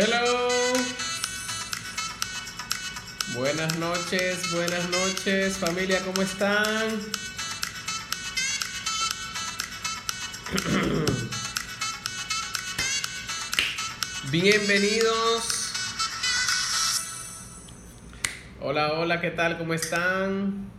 [0.00, 0.48] Hello.
[3.34, 7.00] Buenas noches, buenas noches, familia, ¿cómo están?
[14.30, 15.72] Bienvenidos.
[18.60, 19.58] Hola, hola, ¿qué tal?
[19.58, 20.70] ¿Cómo están?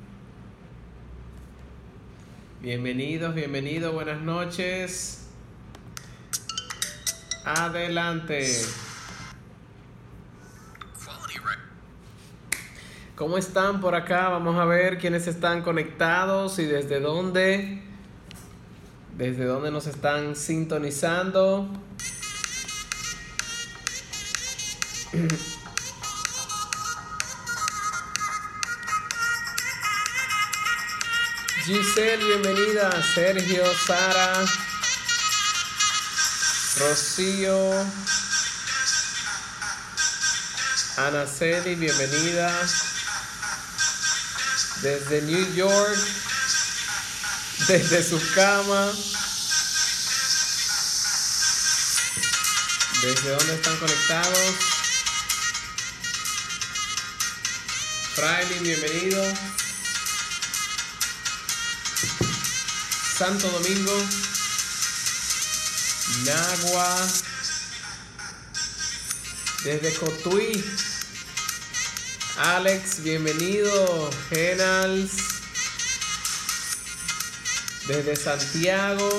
[2.62, 5.26] Bienvenidos, bienvenidos, buenas noches.
[7.44, 8.48] Adelante.
[13.20, 14.30] ¿Cómo están por acá?
[14.30, 17.84] Vamos a ver quiénes están conectados y desde dónde.
[19.18, 21.70] Desde dónde nos están sintonizando.
[31.66, 32.90] Giselle, bienvenida.
[33.04, 34.46] Sergio, Sara,
[36.80, 37.86] Rocío,
[40.96, 42.50] Ana Celi, bienvenida.
[44.82, 46.00] Desde New York,
[47.68, 48.94] desde su cama.
[53.02, 54.56] ¿Desde dónde están conectados?
[58.16, 59.24] Fraile, bienvenido.
[63.18, 64.02] Santo Domingo,
[66.24, 67.08] Nagua,
[69.66, 70.64] desde Cotuí,
[72.42, 75.12] Alex, bienvenido, Genals,
[77.86, 79.10] desde Santiago.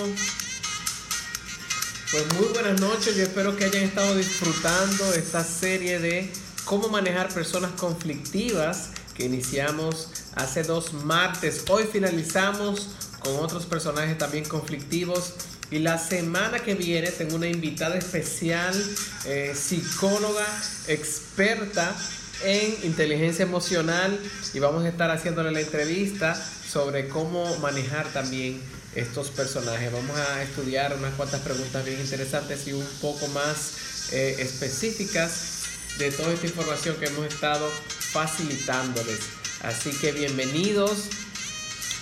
[2.11, 6.33] Pues muy buenas noches, yo espero que hayan estado disfrutando esta serie de
[6.65, 11.65] cómo manejar personas conflictivas que iniciamos hace dos martes.
[11.69, 12.89] Hoy finalizamos
[13.23, 15.35] con otros personajes también conflictivos.
[15.71, 18.75] Y la semana que viene tengo una invitada especial,
[19.27, 20.47] eh, psicóloga,
[20.89, 21.95] experta
[22.43, 24.19] en inteligencia emocional
[24.55, 28.61] y vamos a estar haciéndole la entrevista sobre cómo manejar también
[28.95, 29.93] estos personajes.
[29.93, 35.61] Vamos a estudiar unas cuantas preguntas bien interesantes y un poco más eh, específicas
[35.99, 39.21] de toda esta información que hemos estado facilitándoles.
[39.63, 41.09] Así que bienvenidos.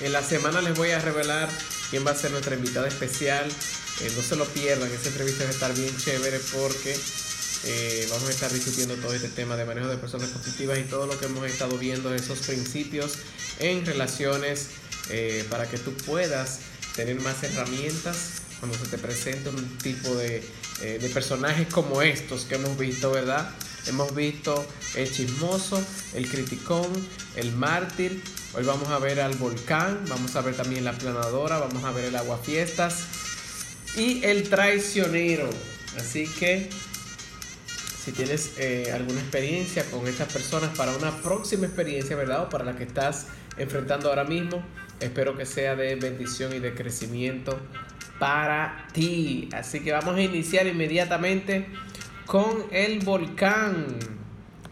[0.00, 1.48] En la semana les voy a revelar
[1.90, 3.48] quién va a ser nuestra invitada especial.
[4.00, 6.96] Eh, no se lo pierdan, esta entrevista va a estar bien chévere porque
[7.64, 11.06] eh, vamos a estar discutiendo todo este tema de manejo de personas conflictivas y todo
[11.06, 13.14] lo que hemos estado viendo, esos principios
[13.58, 14.68] en relaciones
[15.10, 16.60] eh, para que tú puedas
[16.94, 20.42] tener más herramientas cuando se te presente un tipo de,
[20.80, 23.48] de personajes como estos que hemos visto, ¿verdad?
[23.86, 25.82] Hemos visto el chismoso,
[26.14, 26.86] el criticón,
[27.36, 28.22] el mártir.
[28.54, 32.06] Hoy vamos a ver al volcán, vamos a ver también la planadora, vamos a ver
[32.06, 33.04] el aguafiestas
[33.96, 35.48] y el traicionero.
[35.96, 36.68] Así que
[37.98, 42.44] si tienes eh, alguna experiencia con estas personas para una próxima experiencia, ¿verdad?
[42.44, 43.26] O para la que estás
[43.56, 44.62] enfrentando ahora mismo,
[45.00, 47.58] espero que sea de bendición y de crecimiento
[48.20, 49.48] para ti.
[49.52, 51.66] Así que vamos a iniciar inmediatamente
[52.26, 53.86] con el volcán.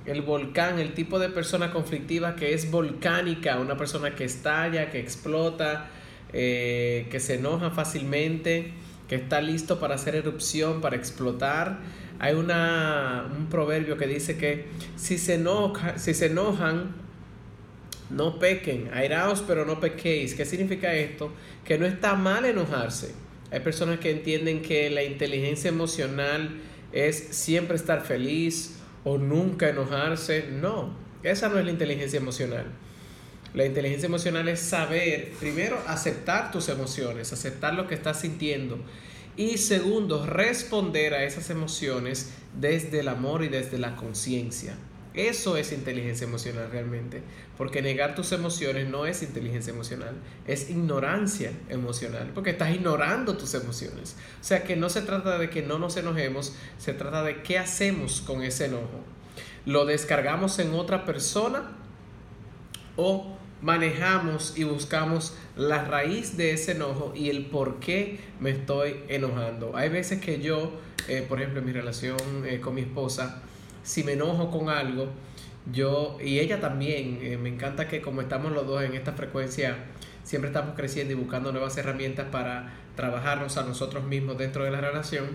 [0.04, 5.00] El volcán, el tipo de persona conflictiva que es volcánica, una persona que estalla, que
[5.00, 5.88] explota,
[6.32, 8.72] eh, que se enoja fácilmente,
[9.08, 11.80] que está listo para hacer erupción, para explotar.
[12.18, 14.66] Hay una, un proverbio que dice que
[14.96, 16.94] si se, enoja, si se enojan,
[18.10, 20.34] no pequen, airaos pero no pequéis.
[20.34, 21.32] ¿Qué significa esto?
[21.64, 23.14] Que no está mal enojarse.
[23.50, 26.60] Hay personas que entienden que la inteligencia emocional
[26.92, 30.48] es siempre estar feliz o nunca enojarse.
[30.50, 32.66] No, esa no es la inteligencia emocional.
[33.54, 38.78] La inteligencia emocional es saber, primero, aceptar tus emociones, aceptar lo que estás sintiendo.
[39.36, 44.74] Y segundo, responder a esas emociones desde el amor y desde la conciencia.
[45.12, 47.22] Eso es inteligencia emocional realmente,
[47.56, 50.14] porque negar tus emociones no es inteligencia emocional,
[50.46, 54.16] es ignorancia emocional, porque estás ignorando tus emociones.
[54.40, 57.58] O sea que no se trata de que no nos enojemos, se trata de qué
[57.58, 59.00] hacemos con ese enojo.
[59.64, 61.72] ¿Lo descargamos en otra persona
[62.96, 68.96] o manejamos y buscamos la raíz de ese enojo y el por qué me estoy
[69.08, 69.76] enojando?
[69.76, 70.72] Hay veces que yo,
[71.08, 73.42] eh, por ejemplo, en mi relación eh, con mi esposa,
[73.82, 75.08] si me enojo con algo,
[75.72, 79.76] yo y ella también, eh, me encanta que como estamos los dos en esta frecuencia,
[80.22, 84.80] siempre estamos creciendo y buscando nuevas herramientas para trabajarnos a nosotros mismos dentro de la
[84.80, 85.26] relación.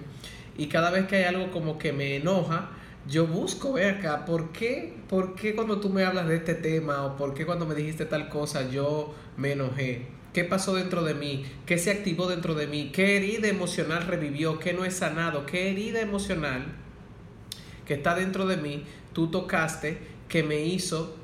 [0.57, 2.71] Y cada vez que hay algo como que me enoja,
[3.07, 7.05] yo busco, ve acá, ¿por qué, ¿por qué cuando tú me hablas de este tema
[7.05, 10.07] o por qué cuando me dijiste tal cosa yo me enojé?
[10.33, 11.45] ¿Qué pasó dentro de mí?
[11.65, 12.91] ¿Qué se activó dentro de mí?
[12.93, 14.59] ¿Qué herida emocional revivió?
[14.59, 15.45] ¿Qué no es sanado?
[15.45, 16.65] ¿Qué herida emocional
[17.85, 19.97] que está dentro de mí, tú tocaste
[20.29, 21.15] que me hizo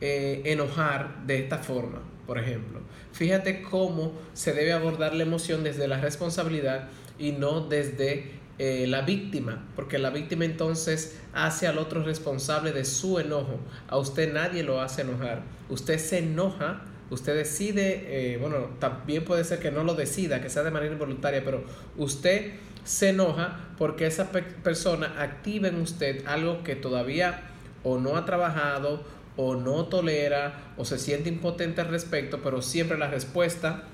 [0.00, 2.80] eh, enojar de esta forma, por ejemplo.
[3.12, 6.88] Fíjate cómo se debe abordar la emoción desde la responsabilidad
[7.18, 12.84] y no desde eh, la víctima, porque la víctima entonces hace al otro responsable de
[12.84, 13.58] su enojo.
[13.88, 15.42] A usted nadie lo hace enojar.
[15.68, 20.50] Usted se enoja, usted decide, eh, bueno, también puede ser que no lo decida, que
[20.50, 21.64] sea de manera involuntaria, pero
[21.96, 22.52] usted
[22.84, 27.42] se enoja porque esa persona activa en usted algo que todavía
[27.82, 29.02] o no ha trabajado
[29.36, 33.84] o no tolera o se siente impotente al respecto, pero siempre la respuesta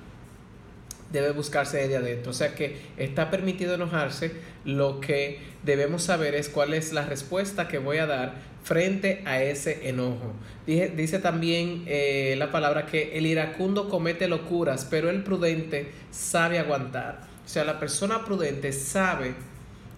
[1.10, 2.30] debe buscarse desde adentro.
[2.30, 4.32] O sea que está permitido enojarse.
[4.64, 9.42] Lo que debemos saber es cuál es la respuesta que voy a dar frente a
[9.42, 10.32] ese enojo.
[10.66, 17.22] Dice, también eh, la palabra que el iracundo comete locuras, pero el prudente sabe aguantar.
[17.44, 19.34] O sea, la persona prudente sabe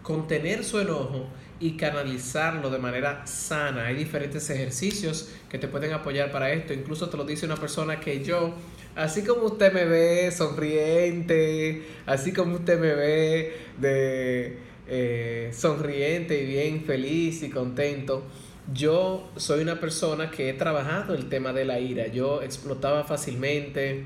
[0.03, 1.29] contener su enojo
[1.61, 3.87] y canalizarlo de manera sana.
[3.87, 6.73] Hay diferentes ejercicios que te pueden apoyar para esto.
[6.73, 8.55] Incluso te lo dice una persona que yo,
[8.97, 14.59] así como usted me ve sonriente, así como usted me ve de
[14.89, 18.25] eh, sonriente y bien feliz y contento,
[18.73, 22.07] yo soy una persona que he trabajado el tema de la ira.
[22.09, 24.05] Yo explotaba fácilmente,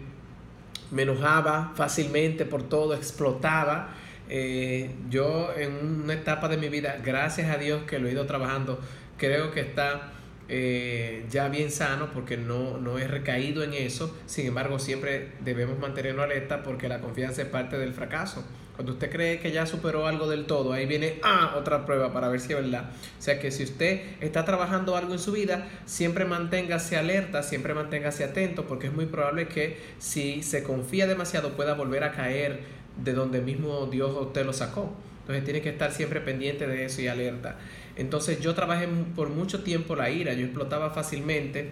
[0.91, 3.94] me enojaba fácilmente por todo, explotaba
[4.29, 8.27] eh, yo en una etapa de mi vida, gracias a Dios que lo he ido
[8.27, 8.81] trabajando,
[9.19, 10.12] creo que está
[10.48, 14.16] eh, ya bien sano porque no, no he recaído en eso.
[14.26, 18.44] Sin embargo, siempre debemos mantenerlo alerta porque la confianza es parte del fracaso.
[18.76, 22.28] Cuando usted cree que ya superó algo del todo, ahí viene ah, otra prueba para
[22.28, 22.90] ver si es verdad.
[23.19, 27.72] O sea que si usted está trabajando algo en su vida, siempre manténgase alerta, siempre
[27.72, 32.60] manténgase atento, porque es muy probable que si se confía demasiado pueda volver a caer
[33.02, 34.94] de donde mismo Dios usted lo sacó.
[35.20, 37.56] Entonces tiene que estar siempre pendiente de eso y alerta.
[37.96, 41.70] Entonces yo trabajé por mucho tiempo la ira, yo explotaba fácilmente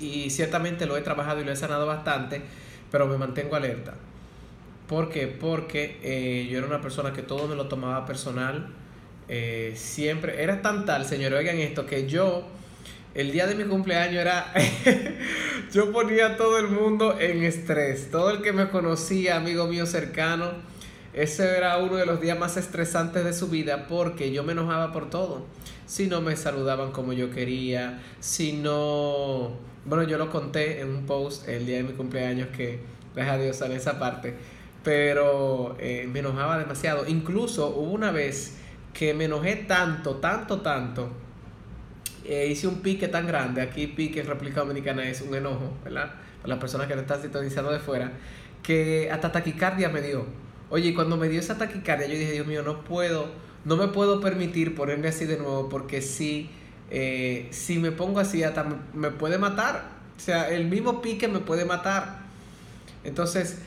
[0.00, 2.42] y ciertamente lo he trabajado y lo he sanado bastante,
[2.90, 3.94] pero me mantengo alerta.
[4.88, 5.28] ¿Por qué?
[5.28, 8.70] Porque eh, yo era una persona que todo me lo tomaba personal.
[9.28, 12.48] Eh, siempre, era tan tal, señores, oigan esto, que yo
[13.14, 14.52] el día de mi cumpleaños era,
[15.72, 19.86] yo ponía a todo el mundo en estrés, todo el que me conocía, amigo mío
[19.86, 20.52] cercano,
[21.12, 24.92] ese era uno de los días más estresantes de su vida porque yo me enojaba
[24.92, 25.44] por todo.
[25.86, 29.50] Si no me saludaban como yo quería, si no,
[29.84, 32.78] bueno, yo lo conté en un post el día de mi cumpleaños que,
[33.14, 34.34] gracias a Dios, en esa parte,
[34.84, 37.06] pero eh, me enojaba demasiado.
[37.08, 38.56] Incluso hubo una vez
[38.92, 41.10] que me enojé tanto, tanto, tanto,
[42.24, 46.14] eh, hice un pique tan grande, aquí pique en República Dominicana es un enojo, ¿verdad?
[46.40, 48.12] Para las personas que no están sintonizando de fuera,
[48.62, 50.24] que hasta taquicardia me dio.
[50.70, 53.28] Oye, cuando me dio esa taquicardia, yo dije, Dios mío, no puedo,
[53.64, 56.48] no me puedo permitir ponerme así de nuevo, porque si,
[56.90, 58.64] eh, si me pongo así, hasta
[58.94, 59.84] me, puede matar.
[60.16, 62.20] O sea, el mismo pique me puede matar.
[63.04, 63.58] Entonces,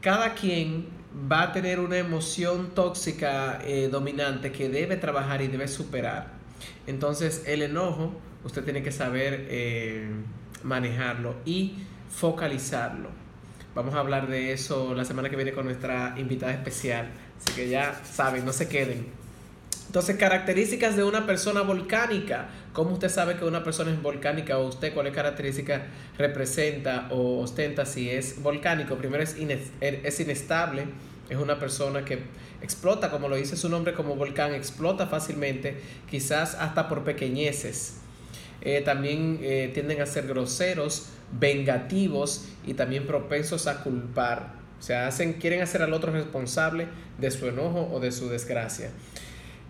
[0.00, 0.86] cada quien
[1.30, 6.42] va a tener una emoción tóxica eh, dominante que debe trabajar y debe superar.
[6.86, 8.12] Entonces el enojo,
[8.44, 10.08] usted tiene que saber eh,
[10.62, 11.74] manejarlo y
[12.10, 13.21] focalizarlo.
[13.74, 17.08] Vamos a hablar de eso la semana que viene con nuestra invitada especial.
[17.38, 19.06] Así que ya saben, no se queden.
[19.86, 22.48] Entonces, características de una persona volcánica.
[22.72, 25.82] ¿Cómo usted sabe que una persona es volcánica o usted cuáles características
[26.16, 28.96] representa o ostenta si es volcánico?
[28.96, 29.36] Primero es,
[29.80, 30.86] es inestable
[31.32, 32.18] es una persona que
[32.60, 38.01] explota, como lo dice su nombre, como volcán, explota fácilmente, quizás hasta por pequeñeces.
[38.64, 44.54] Eh, también eh, tienden a ser groseros, vengativos y también propensos a culpar.
[44.78, 46.86] O sea, hacen, quieren hacer al otro responsable
[47.18, 48.90] de su enojo o de su desgracia.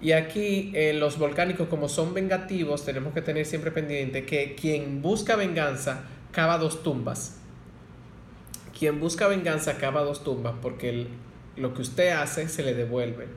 [0.03, 5.01] Y aquí eh, los volcánicos, como son vengativos, tenemos que tener siempre pendiente que quien
[5.01, 7.37] busca venganza cava dos tumbas.
[8.79, 11.07] Quien busca venganza cava dos tumbas porque
[11.57, 13.29] lo que usted hace se le devuelve.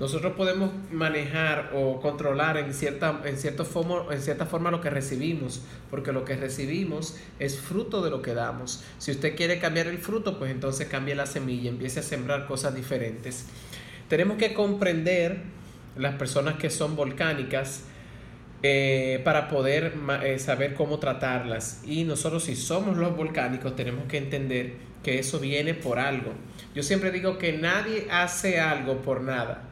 [0.00, 4.88] Nosotros podemos manejar o controlar en cierta, en, cierto forma, en cierta forma lo que
[4.88, 8.82] recibimos, porque lo que recibimos es fruto de lo que damos.
[8.96, 12.74] Si usted quiere cambiar el fruto, pues entonces cambie la semilla, empiece a sembrar cosas
[12.74, 13.44] diferentes.
[14.08, 15.42] Tenemos que comprender
[15.96, 17.82] las personas que son volcánicas,
[18.62, 21.82] eh, para poder eh, saber cómo tratarlas.
[21.86, 26.32] Y nosotros si somos los volcánicos tenemos que entender que eso viene por algo.
[26.74, 29.69] Yo siempre digo que nadie hace algo por nada.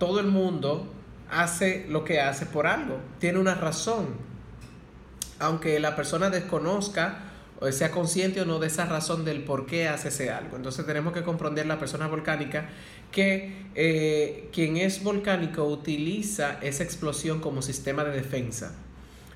[0.00, 0.92] Todo el mundo
[1.30, 2.98] hace lo que hace por algo.
[3.20, 4.08] Tiene una razón.
[5.38, 7.30] Aunque la persona desconozca
[7.60, 10.56] o sea consciente o no de esa razón del por qué hace ese algo.
[10.56, 12.68] Entonces tenemos que comprender la persona volcánica
[13.12, 18.74] que eh, quien es volcánico utiliza esa explosión como sistema de defensa.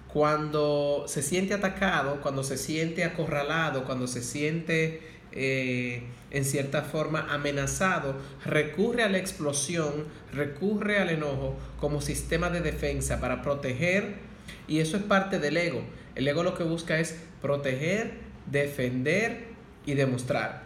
[0.09, 5.03] Cuando se siente atacado, cuando se siente acorralado, cuando se siente
[5.37, 8.15] eh, en cierta forma amenazado,
[8.45, 14.15] recurre a la explosión, recurre al enojo como sistema de defensa para proteger
[14.69, 15.83] y eso es parte del ego.
[16.15, 18.15] El ego lo que busca es proteger,
[18.47, 19.47] defender
[19.85, 20.63] y demostrar.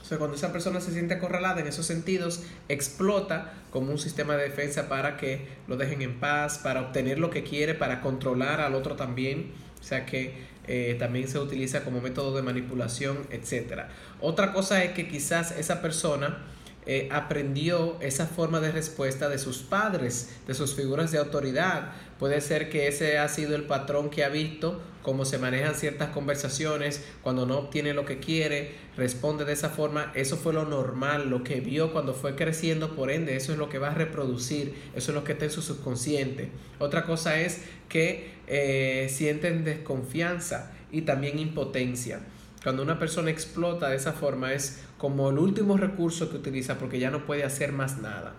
[0.00, 4.36] O sea, cuando esa persona se siente acorralada en esos sentidos, explota como un sistema
[4.36, 8.60] de defensa para que lo dejen en paz, para obtener lo que quiere, para controlar
[8.60, 9.52] al otro también.
[9.80, 13.84] O sea que eh, también se utiliza como método de manipulación, etc.
[14.20, 16.38] Otra cosa es que quizás esa persona
[16.86, 21.92] eh, aprendió esa forma de respuesta de sus padres, de sus figuras de autoridad.
[22.18, 26.08] Puede ser que ese ha sido el patrón que ha visto, cómo se manejan ciertas
[26.10, 30.10] conversaciones, cuando no obtiene lo que quiere, responde de esa forma.
[30.14, 33.68] Eso fue lo normal, lo que vio cuando fue creciendo, por ende, eso es lo
[33.68, 36.50] que va a reproducir, eso es lo que está en su subconsciente.
[36.78, 42.20] Otra cosa es que eh, sienten desconfianza y también impotencia.
[42.62, 46.98] Cuando una persona explota de esa forma es como el último recurso que utiliza porque
[46.98, 48.34] ya no puede hacer más nada.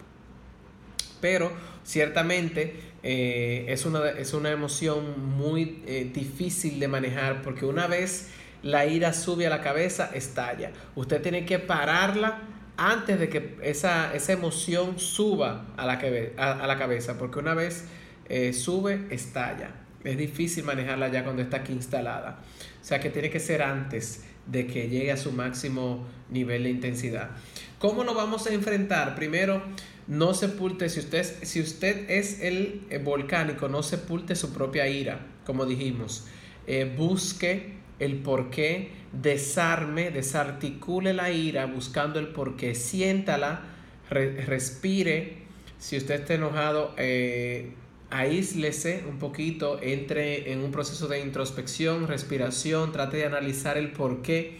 [1.19, 1.51] Pero
[1.83, 8.29] ciertamente eh, es, una, es, una, emoción muy eh, difícil de manejar porque una vez
[8.61, 10.71] la ira sube a la cabeza, estalla.
[10.93, 12.41] Usted tiene que pararla
[12.77, 15.93] antes de que esa, esa emoción suba a la,
[16.37, 17.85] a, la, cabeza, porque una vez
[18.29, 19.71] eh, sube, estalla.
[20.03, 22.37] Es difícil manejarla ya cuando está aquí instalada.
[22.79, 26.69] O sea que tiene que ser antes de que llegue a su máximo nivel de
[26.69, 27.31] intensidad.
[27.79, 29.15] ¿Cómo lo vamos a enfrentar?
[29.15, 29.63] Primero,
[30.07, 35.19] no sepulte, si usted, si usted es el eh, volcánico, no sepulte su propia ira,
[35.45, 36.27] como dijimos.
[36.67, 43.61] Eh, busque el por qué, desarme, desarticule la ira buscando el por qué, siéntala,
[44.09, 45.37] respire.
[45.79, 47.71] Si usted está enojado, eh,
[48.11, 54.21] aíslese un poquito, entre en un proceso de introspección, respiración, trate de analizar el por
[54.21, 54.59] qué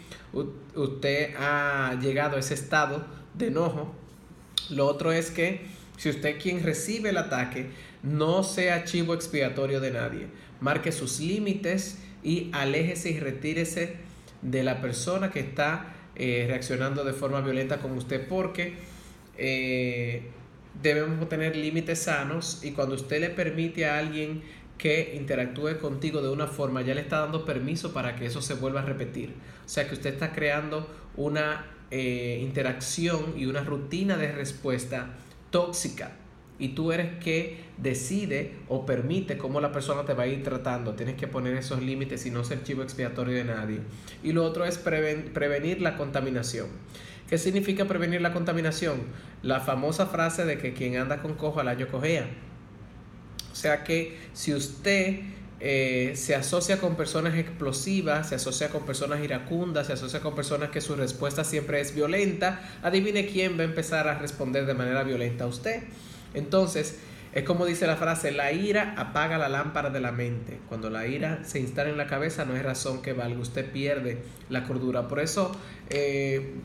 [0.75, 3.93] usted ha llegado a ese estado de enojo.
[4.69, 5.61] Lo otro es que
[5.97, 7.67] si usted quien recibe el ataque,
[8.01, 10.27] no sea chivo expiatorio de nadie.
[10.61, 13.97] Marque sus límites y aléjese y retírese
[14.41, 18.75] de la persona que está eh, reaccionando de forma violenta con usted porque
[19.37, 20.23] eh,
[20.81, 24.43] debemos tener límites sanos y cuando usted le permite a alguien
[24.77, 28.55] que interactúe contigo de una forma, ya le está dando permiso para que eso se
[28.55, 29.33] vuelva a repetir.
[29.63, 35.17] O sea que usted está creando una eh, interacción y una rutina de respuesta
[35.51, 36.13] tóxica.
[36.57, 40.93] Y tú eres que decide o permite cómo la persona te va a ir tratando.
[40.93, 43.79] Tienes que poner esos límites y no ser chivo expiatorio de nadie.
[44.23, 46.67] Y lo otro es prevenir la contaminación.
[47.31, 49.03] ¿Qué significa prevenir la contaminación?
[49.41, 52.27] La famosa frase de que quien anda con cojo al año cojea.
[53.53, 55.21] O sea que si usted
[55.61, 60.71] eh, se asocia con personas explosivas, se asocia con personas iracundas, se asocia con personas
[60.71, 65.03] que su respuesta siempre es violenta, adivine quién va a empezar a responder de manera
[65.03, 65.83] violenta a usted.
[66.33, 66.99] Entonces,
[67.31, 70.59] es como dice la frase, la ira apaga la lámpara de la mente.
[70.67, 74.21] Cuando la ira se instala en la cabeza no hay razón que valga, usted pierde
[74.49, 75.07] la cordura.
[75.07, 75.53] Por eso...
[75.89, 76.55] Eh,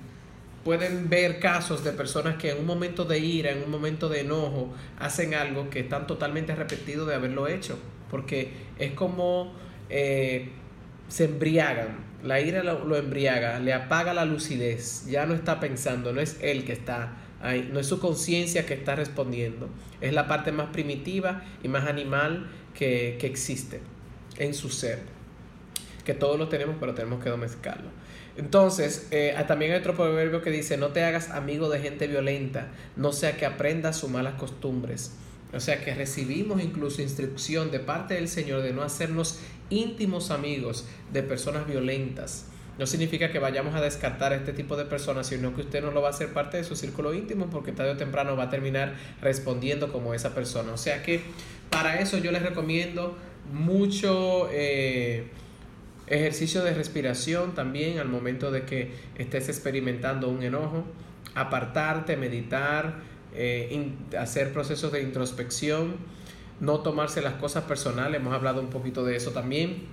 [0.66, 4.22] pueden ver casos de personas que en un momento de ira, en un momento de
[4.22, 7.78] enojo, hacen algo que están totalmente arrepentidos de haberlo hecho,
[8.10, 9.54] porque es como
[9.88, 10.48] eh,
[11.06, 16.20] se embriagan, la ira lo, embriaga, le apaga la lucidez, ya no está pensando, no
[16.20, 19.68] es él que está ahí, no es su conciencia que está respondiendo,
[20.00, 23.82] es la parte más primitiva y más animal que, que existe
[24.36, 24.98] en su ser,
[26.04, 28.05] que todos lo tenemos, pero tenemos que domesticarlo.
[28.36, 32.68] Entonces, eh, también hay otro proverbio que dice, no te hagas amigo de gente violenta,
[32.96, 35.12] no sea que aprendas sus malas costumbres.
[35.52, 39.38] O sea que recibimos incluso instrucción de parte del Señor de no hacernos
[39.70, 42.46] íntimos amigos de personas violentas.
[42.78, 45.92] No significa que vayamos a descartar a este tipo de personas, sino que usted no
[45.92, 48.50] lo va a hacer parte de su círculo íntimo porque tarde o temprano va a
[48.50, 50.72] terminar respondiendo como esa persona.
[50.72, 51.22] O sea que
[51.70, 53.16] para eso yo les recomiendo
[53.50, 54.48] mucho...
[54.52, 55.30] Eh,
[56.06, 60.84] Ejercicio de respiración también al momento de que estés experimentando un enojo.
[61.34, 63.00] Apartarte, meditar,
[63.34, 65.96] eh, hacer procesos de introspección,
[66.60, 69.84] no tomarse las cosas personales, hemos hablado un poquito de eso también.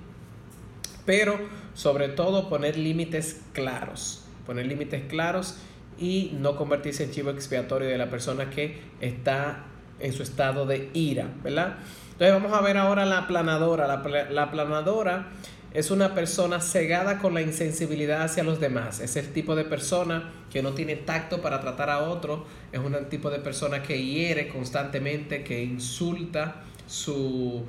[1.06, 1.38] Pero
[1.74, 5.58] sobre todo poner límites claros, poner límites claros
[6.00, 9.66] y no convertirse en chivo expiatorio de la persona que está
[10.00, 11.78] en su estado de ira, ¿verdad?
[12.14, 13.88] Entonces vamos a ver ahora la planadora.
[13.88, 15.30] La, la planadora
[15.74, 19.00] es una persona cegada con la insensibilidad hacia los demás.
[19.00, 22.46] Es el tipo de persona que no tiene tacto para tratar a otro.
[22.72, 26.64] Es un tipo de persona que hiere constantemente, que insulta.
[26.86, 27.66] Su,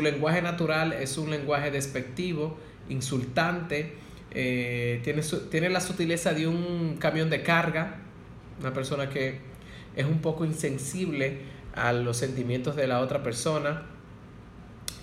[0.00, 2.56] lenguaje natural es un lenguaje despectivo,
[2.88, 3.94] insultante.
[4.30, 7.96] Eh, tiene, tiene la sutileza de un camión de carga.
[8.60, 9.40] Una persona que
[9.96, 11.40] es un poco insensible
[11.74, 13.97] a los sentimientos de la otra persona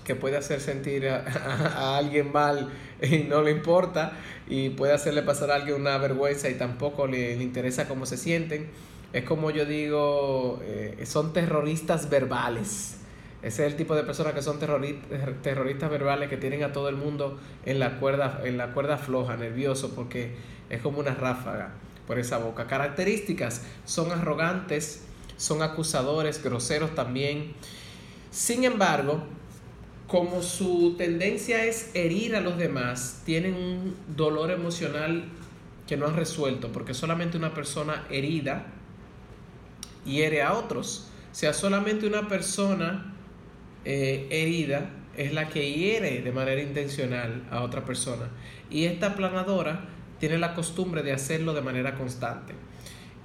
[0.06, 2.70] que puede hacer sentir a, alguien mal
[3.02, 4.14] y no le importa
[4.48, 8.70] y puede hacerle pasar a alguien una vergüenza y tampoco le, interesa cómo se sienten.
[9.12, 12.98] Es como yo digo, eh, son terroristas verbales.
[13.42, 16.96] Ese es el tipo de personas que son terroristas, verbales que tienen a todo el
[16.96, 20.36] mundo en la cuerda, en la cuerda floja, nervioso, porque
[20.70, 21.74] es como una ráfaga
[22.08, 22.66] por esa boca.
[22.68, 25.04] Características, son arrogantes,
[25.38, 27.54] son acusadores, groseros también.
[28.32, 29.24] Sin embargo,
[30.08, 35.26] como su tendencia es herir a los demás, tienen un dolor emocional
[35.88, 38.68] que no han resuelto, porque solamente una persona herida
[40.06, 41.10] hiere a otros.
[41.32, 43.14] O sea, solamente una persona
[43.84, 48.30] eh, herida es la que hiere de manera intencional a otra persona.
[48.70, 49.86] Y esta planadora
[50.20, 52.54] tiene la costumbre de hacerlo de manera constante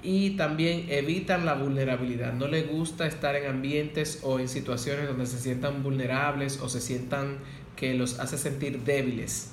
[0.02, 2.32] y también evitan la vulnerabilidad.
[2.32, 6.80] No les gusta estar en ambientes o en situaciones donde se sientan vulnerables o se
[6.80, 7.38] sientan
[7.76, 9.52] que los hace sentir débiles.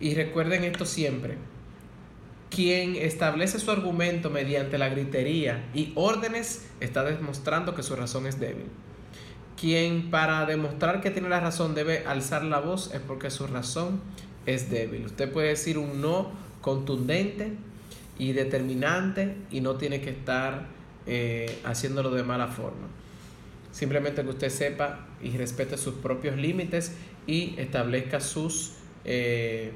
[0.00, 1.36] Y recuerden esto siempre.
[2.50, 8.38] Quien establece su argumento mediante la gritería y órdenes está demostrando que su razón es
[8.38, 8.66] débil.
[9.58, 14.00] Quien para demostrar que tiene la razón debe alzar la voz es porque su razón
[14.46, 15.06] es débil.
[15.06, 17.52] Usted puede decir un no contundente,
[18.18, 20.66] y determinante y no tiene que estar
[21.06, 22.86] eh, haciéndolo de mala forma.
[23.72, 26.92] Simplemente que usted sepa y respete sus propios límites
[27.26, 28.74] y establezca sus
[29.04, 29.72] eh,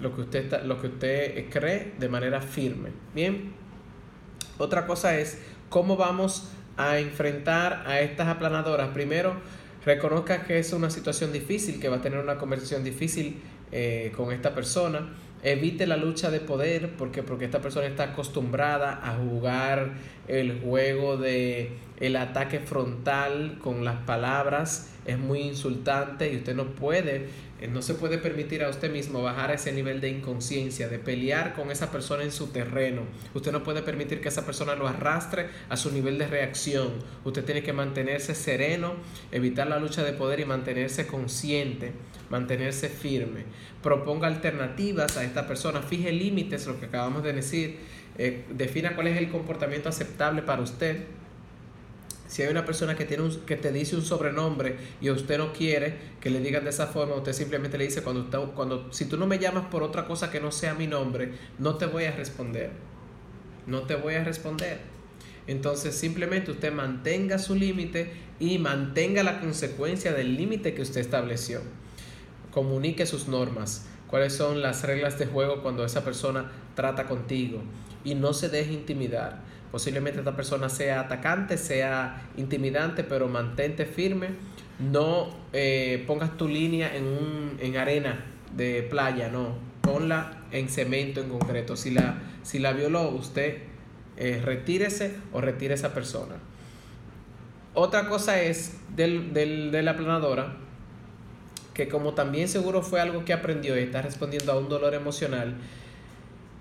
[0.00, 2.90] lo que usted lo que usted cree de manera firme.
[3.14, 3.52] Bien.
[4.58, 8.90] Otra cosa es cómo vamos a enfrentar a estas aplanadoras.
[8.90, 9.34] Primero,
[9.84, 13.40] reconozca que es una situación difícil, que va a tener una conversación difícil
[13.72, 19.00] eh, con esta persona evite la lucha de poder porque porque esta persona está acostumbrada
[19.02, 19.92] a jugar
[20.28, 26.66] el juego de el ataque frontal con las palabras es muy insultante y usted no
[26.66, 27.28] puede
[27.60, 30.98] eh, no se puede permitir a usted mismo bajar a ese nivel de inconsciencia, de
[30.98, 33.02] pelear con esa persona en su terreno.
[33.34, 36.88] Usted no puede permitir que esa persona lo arrastre a su nivel de reacción.
[37.24, 38.94] Usted tiene que mantenerse sereno,
[39.30, 41.92] evitar la lucha de poder y mantenerse consciente,
[42.30, 43.44] mantenerse firme.
[43.82, 47.78] Proponga alternativas a esta persona, fije límites, lo que acabamos de decir,
[48.16, 51.04] eh, defina cuál es el comportamiento aceptable para usted
[52.30, 55.94] si hay una persona que, tiene que te dice un sobrenombre y usted no quiere
[56.20, 59.26] que le digan de esa forma, usted simplemente le dice, cuando, cuando, si tú no
[59.26, 62.70] me llamas por otra cosa que no sea mi nombre, no te voy a responder.
[63.66, 64.78] No te voy a responder.
[65.48, 71.62] Entonces simplemente usted mantenga su límite y mantenga la consecuencia del límite que usted estableció.
[72.50, 77.62] Comunique sus normas, cuáles son las reglas de juego cuando esa persona trata contigo
[78.04, 79.40] y no se deje intimidar.
[79.70, 84.30] Posiblemente esta persona sea atacante, sea intimidante, pero mantente firme.
[84.80, 88.24] No eh, pongas tu línea en, un, en arena
[88.56, 89.54] de playa, no.
[89.80, 91.76] Ponla en cemento en concreto.
[91.76, 93.58] Si la, si la violó, usted
[94.16, 96.36] eh, retírese o retire esa persona.
[97.74, 100.56] Otra cosa es del, del, de la planadora,
[101.74, 105.56] que como también seguro fue algo que aprendió y está respondiendo a un dolor emocional,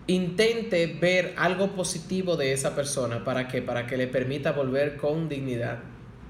[0.08, 3.24] intente ver algo positivo de esa persona.
[3.24, 5.80] ¿Para que Para que le permita volver con dignidad.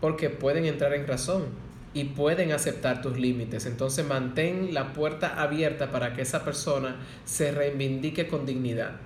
[0.01, 1.45] Porque pueden entrar en razón
[1.93, 3.65] y pueden aceptar tus límites.
[3.65, 8.97] Entonces mantén la puerta abierta para que esa persona se reivindique con dignidad.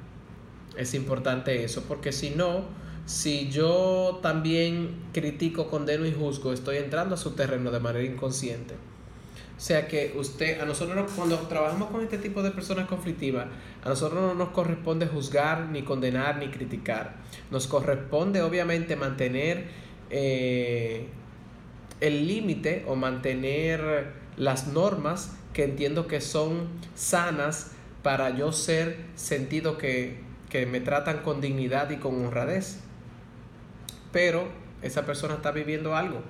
[0.78, 2.66] Es importante eso, porque si no,
[3.06, 8.76] si yo también critico, condeno y juzgo, estoy entrando a su terreno de manera inconsciente.
[9.56, 13.48] O sea que usted, a nosotros cuando trabajamos con este tipo de personas conflictivas,
[13.84, 17.16] a nosotros no nos corresponde juzgar, ni condenar, ni criticar.
[17.52, 19.68] Nos corresponde obviamente mantener
[20.10, 21.08] eh,
[22.02, 29.78] el límite o mantener las normas que entiendo que son sanas para yo ser sentido
[29.78, 32.80] que, que me tratan con dignidad y con honradez.
[34.12, 34.48] Pero
[34.82, 36.22] esa persona está viviendo algo.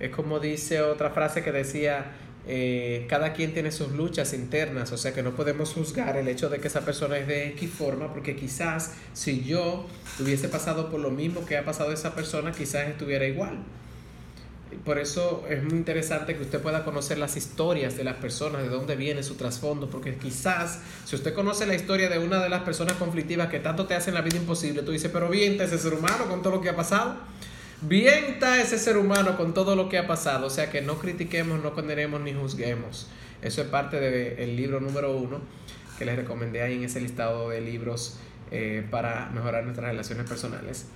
[0.00, 2.12] Es como dice otra frase que decía,
[2.50, 6.48] eh, cada quien tiene sus luchas internas, o sea que no podemos juzgar el hecho
[6.48, 9.86] de que esa persona es de X forma, porque quizás si yo
[10.18, 13.58] hubiese pasado por lo mismo que ha pasado esa persona, quizás estuviera igual.
[14.84, 18.68] Por eso es muy interesante que usted pueda conocer las historias de las personas, de
[18.68, 22.62] dónde viene su trasfondo, porque quizás si usted conoce la historia de una de las
[22.62, 25.92] personas conflictivas que tanto te hacen la vida imposible, tú dices, pero bien ese ser
[25.92, 27.16] humano con todo lo que ha pasado.
[27.80, 30.46] Bien está ese ser humano con todo lo que ha pasado.
[30.46, 33.08] O sea que no critiquemos, no condenemos ni juzguemos.
[33.40, 35.40] Eso es parte del libro número uno
[35.98, 38.18] que les recomendé ahí en ese listado de libros
[38.50, 40.86] eh, para mejorar nuestras relaciones personales.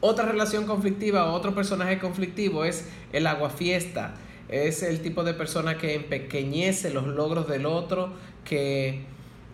[0.00, 4.14] Otra relación conflictiva o otro personaje conflictivo es el aguafiesta.
[4.48, 8.12] Es el tipo de persona que empequeñece los logros del otro,
[8.44, 9.04] que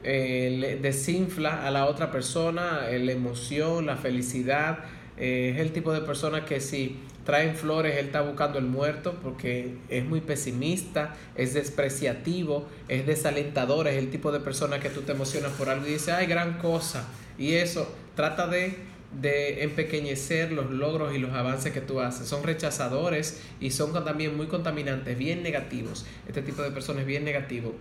[0.02, 4.78] eh, le desinfla a la otra persona, eh, la emoción, la felicidad.
[5.18, 9.16] Eh, es el tipo de persona que si traen flores, él está buscando el muerto
[9.22, 15.02] porque es muy pesimista, es despreciativo, es desalentador, es el tipo de persona que tú
[15.02, 17.09] te emocionas por algo y dice, ay, gran cosa.
[17.37, 22.28] Y eso trata de de empequeñecer los logros y los avances que tú haces.
[22.28, 26.07] Son rechazadores y son también muy contaminantes, bien negativos.
[26.26, 27.74] Este tipo de personas es bien negativo.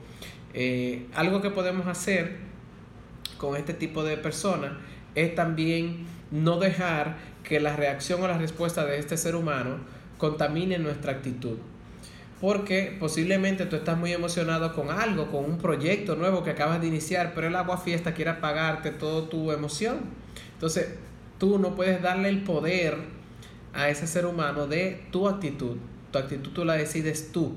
[0.54, 2.38] Eh, algo que podemos hacer
[3.38, 4.71] con este tipo de personas
[5.15, 9.78] es también no dejar que la reacción o la respuesta de este ser humano
[10.18, 11.58] contamine nuestra actitud.
[12.42, 16.88] Porque posiblemente tú estás muy emocionado con algo, con un proyecto nuevo que acabas de
[16.88, 19.98] iniciar, pero el agua fiesta quiere apagarte toda tu emoción.
[20.54, 20.96] Entonces,
[21.40, 22.98] tú no puedes darle el poder
[23.74, 25.78] a ese ser humano de tu actitud.
[26.12, 27.56] Tu actitud tú la decides tú.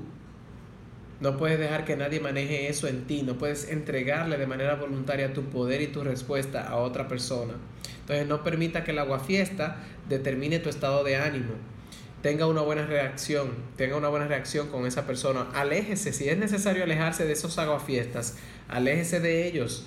[1.21, 3.21] No puedes dejar que nadie maneje eso en ti.
[3.21, 7.53] No puedes entregarle de manera voluntaria tu poder y tu respuesta a otra persona.
[8.01, 9.77] Entonces no permita que el aguafiesta
[10.09, 11.53] determine tu estado de ánimo.
[12.23, 15.47] Tenga una buena reacción, tenga una buena reacción con esa persona.
[15.53, 19.85] Aléjese, si es necesario alejarse de esos aguafiestas, aléjese de ellos.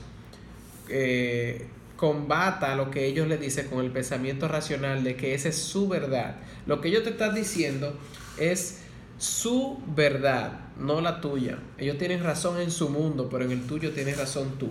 [0.89, 1.67] Eh,
[1.97, 5.89] combata lo que ellos le dicen con el pensamiento racional de que esa es su
[5.89, 6.37] verdad.
[6.67, 7.97] Lo que ellos te están diciendo
[8.39, 8.84] es
[9.19, 11.59] su verdad, no la tuya.
[11.79, 14.71] Ellos tienen razón en su mundo, pero en el tuyo tienes razón tú.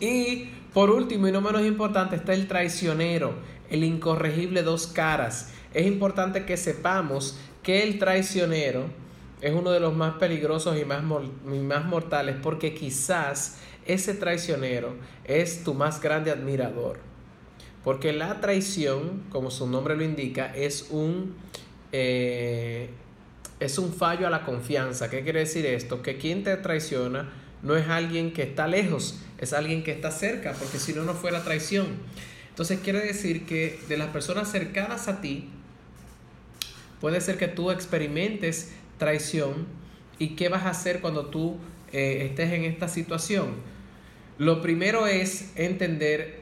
[0.00, 3.34] Y por último y no menos importante está el traicionero,
[3.70, 5.52] el incorregible dos caras.
[5.72, 8.84] Es importante que sepamos que el traicionero
[9.40, 11.02] es uno de los más peligrosos y más,
[11.46, 16.98] y más mortales porque quizás ese traicionero es tu más grande admirador.
[17.82, 21.34] Porque la traición, como su nombre lo indica, es un,
[21.92, 22.88] eh,
[23.66, 25.10] es un fallo a la confianza.
[25.10, 26.02] ¿Qué quiere decir esto?
[26.02, 27.30] Que quien te traiciona
[27.62, 31.14] no es alguien que está lejos, es alguien que está cerca, porque si no, no
[31.14, 31.86] fuera traición.
[32.50, 35.48] Entonces quiere decir que de las personas cercanas a ti,
[37.00, 39.66] puede ser que tú experimentes traición
[40.18, 41.56] y qué vas a hacer cuando tú
[41.92, 43.74] eh, estés en esta situación
[44.38, 46.40] lo primero es entender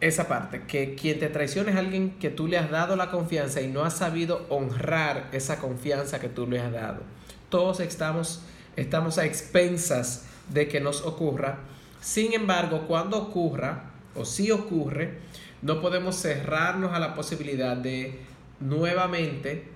[0.00, 3.60] esa parte, que quien te traiciona es alguien que tú le has dado la confianza
[3.60, 7.02] y no has sabido honrar esa confianza que tú le has dado.
[7.48, 8.42] Todos estamos,
[8.76, 11.58] estamos a expensas de que nos ocurra.
[12.00, 15.18] Sin embargo, cuando ocurra, o si ocurre,
[15.62, 18.20] no podemos cerrarnos a la posibilidad de
[18.60, 19.68] nuevamente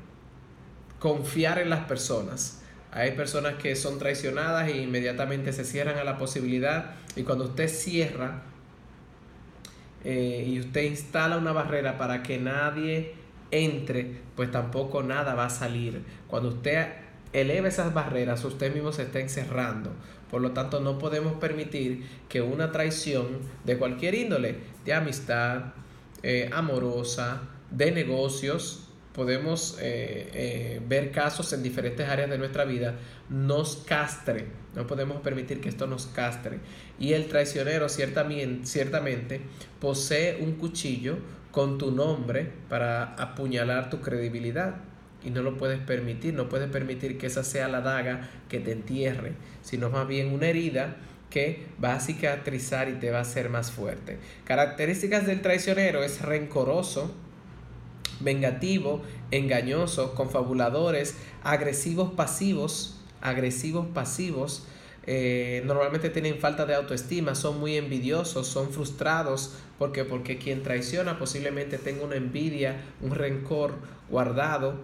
[0.98, 6.18] confiar en las personas hay personas que son traicionadas e inmediatamente se cierran a la
[6.18, 8.42] posibilidad y cuando usted cierra
[10.04, 13.14] eh, y usted instala una barrera para que nadie
[13.50, 16.02] entre, pues tampoco nada va a salir.
[16.26, 16.88] Cuando usted
[17.32, 19.92] eleva esas barreras, usted mismo se está encerrando.
[20.30, 25.74] Por lo tanto, no podemos permitir que una traición de cualquier índole, de amistad,
[26.22, 32.96] eh, amorosa, de negocios, podemos eh, eh, ver casos en diferentes áreas de nuestra vida,
[33.28, 34.46] nos castre.
[34.74, 36.58] No podemos permitir que esto nos castre.
[36.98, 39.40] Y el traicionero ciertamente, ciertamente
[39.80, 41.18] posee un cuchillo
[41.50, 44.76] con tu nombre para apuñalar tu credibilidad.
[45.24, 48.72] Y no lo puedes permitir, no puedes permitir que esa sea la daga que te
[48.72, 50.96] entierre, sino más bien una herida
[51.30, 54.18] que va a cicatrizar y te va a hacer más fuerte.
[54.44, 57.14] Características del traicionero es rencoroso,
[58.22, 64.66] vengativo, engañoso, confabuladores, agresivos pasivos, agresivos pasivos,
[65.04, 71.18] eh, normalmente tienen falta de autoestima, son muy envidiosos, son frustrados, porque porque quien traiciona
[71.18, 73.74] posiblemente tenga una envidia, un rencor
[74.08, 74.74] guardado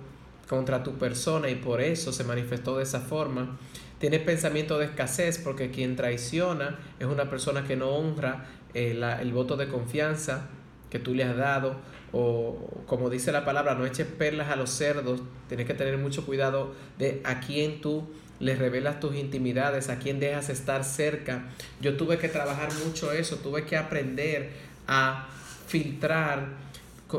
[0.49, 3.59] contra tu persona y por eso se manifestó de esa forma.
[4.01, 9.33] Tiene pensamiento de escasez porque quien traiciona es una persona que no honra eh, el
[9.33, 10.49] voto de confianza
[10.91, 11.77] que tú le has dado
[12.13, 16.25] o como dice la palabra, no eches perlas a los cerdos, tienes que tener mucho
[16.25, 18.09] cuidado de a quién tú
[18.41, 21.49] les revelas tus intimidades, a quién dejas estar cerca.
[21.81, 24.51] Yo tuve que trabajar mucho eso, tuve que aprender
[24.87, 25.29] a
[25.67, 26.47] filtrar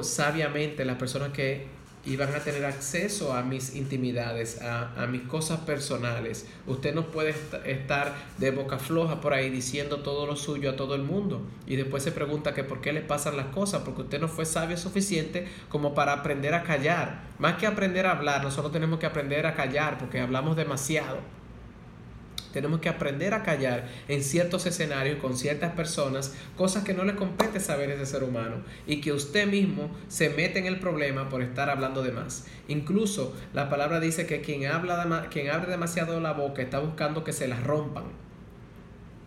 [0.01, 1.67] sabiamente las personas que
[2.05, 6.45] y van a tener acceso a mis intimidades, a, mis cosas personales.
[6.65, 7.35] Usted no puede
[7.65, 11.75] estar de boca floja por ahí diciendo todo lo suyo a todo el mundo y
[11.75, 14.77] después se pregunta que por qué le pasan las cosas, porque usted no fue sabio
[14.77, 17.23] suficiente como para aprender a callar.
[17.37, 21.38] Más que aprender a hablar, nosotros tenemos que aprender a callar porque hablamos demasiado.
[22.53, 27.15] Tenemos que aprender a callar en ciertos escenarios con ciertas personas, cosas que no le
[27.15, 31.41] compete saber ese ser humano y que usted mismo se mete en el problema por
[31.41, 32.45] estar hablando de más.
[32.67, 37.33] Incluso la palabra dice que quien habla quien abre demasiado la boca está buscando que
[37.33, 38.05] se la rompan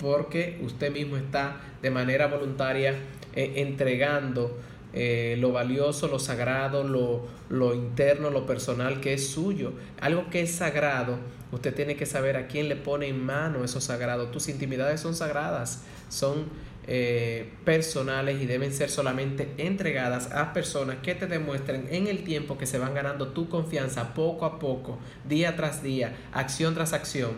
[0.03, 2.97] porque usted mismo está de manera voluntaria
[3.35, 4.59] eh, entregando
[4.93, 9.73] eh, lo valioso, lo sagrado, lo, lo interno, lo personal que es suyo.
[10.01, 11.19] Algo que es sagrado,
[11.51, 14.29] usted tiene que saber a quién le pone en mano eso sagrado.
[14.29, 16.47] Tus intimidades son sagradas, son
[16.89, 22.59] eh, personales y deben ser solamente entregadas a personas que te demuestren en el tiempo
[22.59, 27.31] que se van ganando tu confianza poco a poco, día tras día, acción tras acción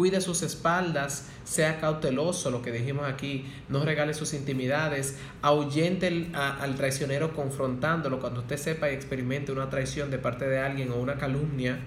[0.00, 6.74] cuide sus espaldas, sea cauteloso, lo que dijimos aquí, no regale sus intimidades, ahuyente al
[6.74, 11.18] traicionero confrontándolo cuando usted sepa y experimente una traición de parte de alguien o una
[11.18, 11.80] calumnia.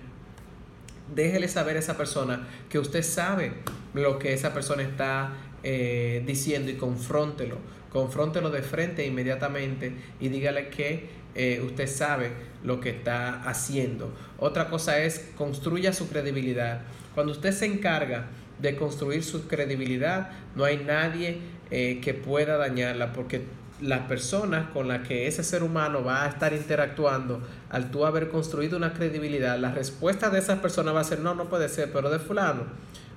[1.16, 3.54] Déjele saber a esa persona que usted sabe
[3.96, 7.58] lo que esa persona está eh, diciendo y confróntelo.
[7.92, 12.30] Confróntelo de frente inmediatamente y dígale que eh, usted sabe
[12.64, 14.14] lo que está haciendo.
[14.38, 16.84] Otra cosa es construya su credibilidad.
[17.14, 18.28] Cuando usted se encarga
[18.60, 21.40] de construir su credibilidad, no hay nadie
[21.72, 23.44] eh, que pueda dañarla porque
[23.82, 28.30] las personas con las que ese ser humano va a estar interactuando, al tú haber
[28.30, 31.92] construido una credibilidad, la respuesta de esas personas va a ser, no, no puede ser,
[31.92, 32.64] pero de fulano,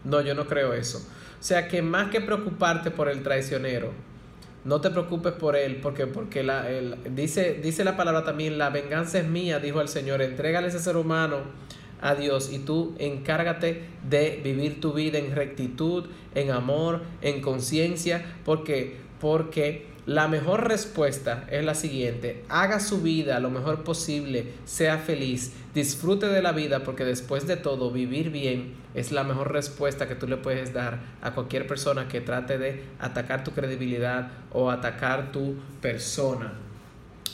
[0.04, 0.98] no, yo no creo eso.
[0.98, 3.92] O sea que más que preocuparte por el traicionero,
[4.64, 6.66] no te preocupes por él, porque, porque la,
[7.11, 10.80] dice, dice la palabra también, la venganza es mía, dijo el Señor, entrégale a ese
[10.80, 11.42] ser humano
[12.00, 18.24] a Dios y tú encárgate de vivir tu vida en rectitud, en amor, en conciencia,
[18.44, 24.98] porque porque la mejor respuesta es la siguiente, haga su vida lo mejor posible, sea
[24.98, 30.06] feliz, disfrute de la vida porque después de todo vivir bien es la mejor respuesta
[30.06, 34.70] que tú le puedes dar a cualquier persona que trate de atacar tu credibilidad o
[34.70, 36.52] atacar tu persona.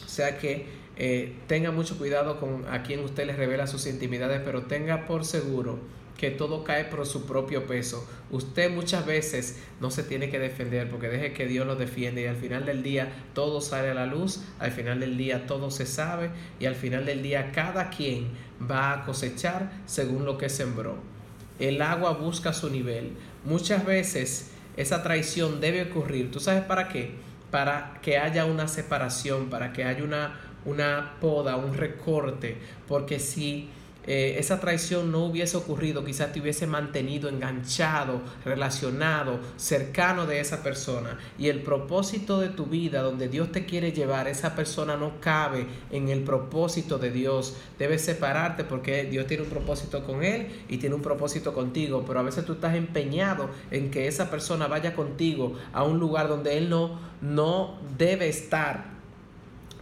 [0.05, 0.67] O sea que
[1.05, 5.25] eh, tenga mucho cuidado con a quien usted le revela sus intimidades, pero tenga por
[5.25, 5.81] seguro
[6.17, 8.09] que todo cae por su propio peso.
[8.31, 12.27] Usted muchas veces no se tiene que defender porque deje que Dios lo defiende y
[12.27, 15.87] al final del día todo sale a la luz, al final del día todo se
[15.87, 18.29] sabe y al final del día cada quien
[18.71, 20.99] va a cosechar según lo que sembró.
[21.59, 23.15] El agua busca su nivel.
[23.45, 26.31] Muchas veces esa traición debe ocurrir.
[26.31, 27.11] ¿Tú sabes para qué?
[27.51, 33.71] Para que haya una separación, para que haya una una poda, un recorte, porque si
[34.05, 40.63] eh, esa traición no hubiese ocurrido, quizás te hubiese mantenido enganchado, relacionado, cercano de esa
[40.63, 41.19] persona.
[41.39, 45.67] Y el propósito de tu vida, donde Dios te quiere llevar, esa persona no cabe
[45.93, 47.57] en el propósito de Dios.
[47.79, 52.03] Debes separarte porque Dios tiene un propósito con Él y tiene un propósito contigo.
[52.05, 56.27] Pero a veces tú estás empeñado en que esa persona vaya contigo a un lugar
[56.27, 58.92] donde Él no, no debe estar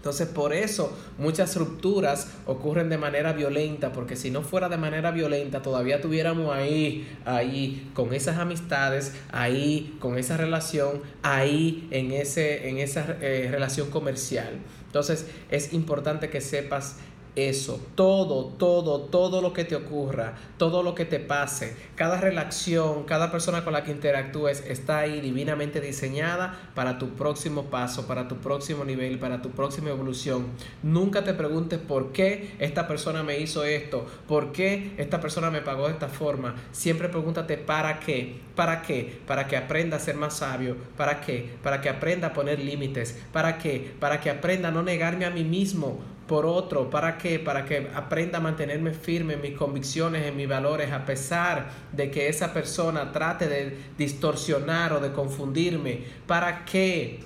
[0.00, 5.10] entonces por eso muchas rupturas ocurren de manera violenta, porque si no fuera de manera
[5.10, 12.70] violenta todavía tuviéramos ahí, ahí con esas amistades, ahí con esa relación, ahí en, ese,
[12.70, 14.60] en esa eh, relación comercial.
[14.86, 16.96] Entonces es importante que sepas
[17.36, 23.04] eso, todo, todo, todo lo que te ocurra, todo lo que te pase, cada relación,
[23.04, 28.28] cada persona con la que interactúes está ahí divinamente diseñada para tu próximo paso, para
[28.28, 30.46] tu próximo nivel, para tu próxima evolución.
[30.82, 35.62] Nunca te preguntes por qué esta persona me hizo esto, por qué esta persona me
[35.62, 36.56] pagó de esta forma.
[36.72, 41.50] Siempre pregúntate para qué, para qué, para que aprenda a ser más sabio, para qué,
[41.62, 45.30] para que aprenda a poner límites, para qué, para que aprenda a no negarme a
[45.30, 46.88] mí mismo por otro.
[46.90, 47.40] ¿Para qué?
[47.40, 52.08] Para que aprenda a mantenerme firme en mis convicciones, en mis valores, a pesar de
[52.12, 56.04] que esa persona trate de distorsionar o de confundirme.
[56.28, 57.18] ¿Para qué?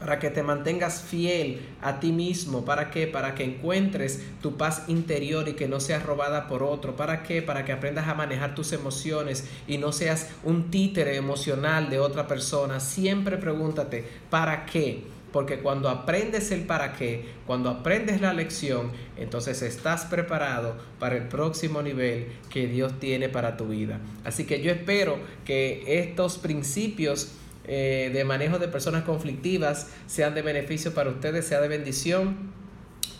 [0.00, 2.64] Para que te mantengas fiel a ti mismo.
[2.64, 3.06] ¿Para qué?
[3.06, 6.96] Para que encuentres tu paz interior y que no seas robada por otro.
[6.96, 7.42] ¿Para qué?
[7.42, 12.26] Para que aprendas a manejar tus emociones y no seas un títere emocional de otra
[12.26, 12.80] persona.
[12.80, 15.14] Siempre pregúntate, ¿para qué?
[15.36, 21.28] Porque cuando aprendes el para qué, cuando aprendes la lección, entonces estás preparado para el
[21.28, 24.00] próximo nivel que Dios tiene para tu vida.
[24.24, 27.32] Así que yo espero que estos principios
[27.66, 32.38] eh, de manejo de personas conflictivas sean de beneficio para ustedes, sea de bendición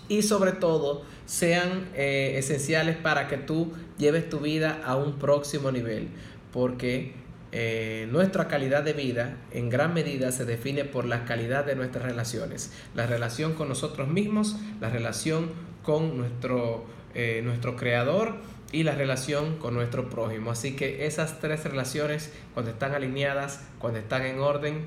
[0.09, 5.71] y sobre todo sean eh, esenciales para que tú lleves tu vida a un próximo
[5.71, 6.09] nivel,
[6.51, 11.77] porque eh, nuestra calidad de vida en gran medida se define por la calidad de
[11.77, 15.51] nuestras relaciones, la relación con nosotros mismos, la relación
[15.83, 18.35] con nuestro, eh, nuestro creador
[18.73, 20.51] y la relación con nuestro prójimo.
[20.51, 24.87] Así que esas tres relaciones, cuando están alineadas, cuando están en orden,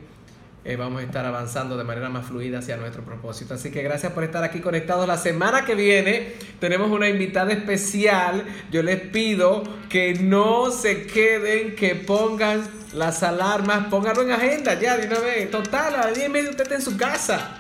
[0.66, 3.54] eh, vamos a estar avanzando de manera más fluida hacia nuestro propósito.
[3.54, 5.08] Así que gracias por estar aquí conectados.
[5.08, 8.44] La semana que viene tenemos una invitada especial.
[8.70, 14.98] Yo les pido que no se queden, que pongan las alarmas, pónganlo en agenda ya
[14.98, 15.50] de una vez.
[15.50, 17.58] Total, a las 10 y media usted está en su casa.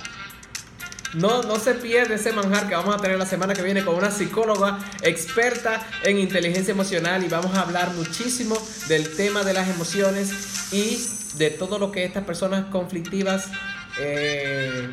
[1.14, 3.96] No, no se pierde ese manjar que vamos a tener la semana que viene con
[3.96, 8.56] una psicóloga experta en inteligencia emocional y vamos a hablar muchísimo
[8.88, 11.00] del tema de las emociones y
[11.38, 13.48] de todo lo que estas personas conflictivas
[14.00, 14.90] eh,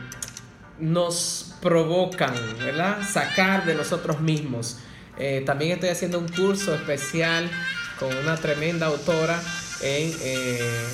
[0.79, 2.99] nos provocan, ¿verdad?
[3.07, 4.79] Sacar de nosotros mismos.
[5.19, 7.51] Eh, también estoy haciendo un curso especial
[7.99, 9.41] con una tremenda autora
[9.81, 10.87] en eh,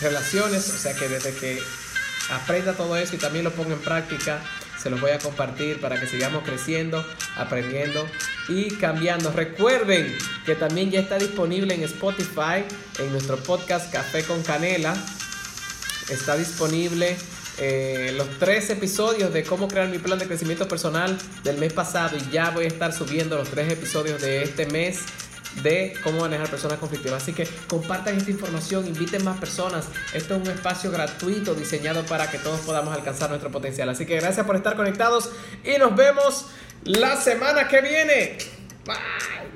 [0.00, 1.60] relaciones, o sea que desde que
[2.30, 4.40] aprenda todo eso y también lo ponga en práctica,
[4.84, 7.02] se los voy a compartir para que sigamos creciendo,
[7.38, 8.06] aprendiendo
[8.50, 9.32] y cambiando.
[9.32, 12.66] Recuerden que también ya está disponible en Spotify,
[12.98, 14.94] en nuestro podcast Café con Canela.
[16.10, 17.16] Está disponible
[17.56, 22.18] eh, los tres episodios de cómo crear mi plan de crecimiento personal del mes pasado
[22.18, 24.98] y ya voy a estar subiendo los tres episodios de este mes
[25.62, 27.22] de cómo manejar personas conflictivas.
[27.22, 29.86] Así que compartan esta información, inviten más personas.
[30.12, 33.88] Esto es un espacio gratuito diseñado para que todos podamos alcanzar nuestro potencial.
[33.88, 35.30] Así que gracias por estar conectados
[35.64, 36.46] y nos vemos
[36.84, 38.38] la semana que viene.
[38.84, 39.53] Bye.